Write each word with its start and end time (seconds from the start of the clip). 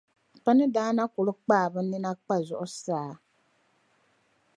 Bɛ 0.43 0.51
ni 0.57 0.65
daa 0.75 0.91
na 0.95 1.03
kul 1.13 1.29
kpaai 1.43 1.67
bɛ 1.73 1.79
nina 1.83 2.11
kpa 2.21 2.35
zuɣusaa. 2.47 3.11